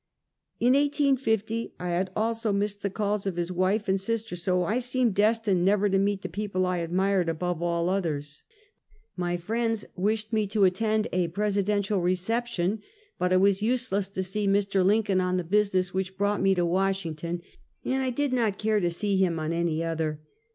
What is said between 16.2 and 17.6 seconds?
me to "Washington,